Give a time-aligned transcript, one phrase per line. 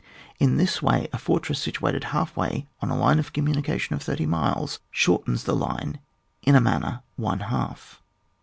[0.39, 4.25] In this way a fortress situated half way 01^ a line of communication of 30
[4.25, 5.99] miles shortens the line
[6.41, 8.01] in a manner one half.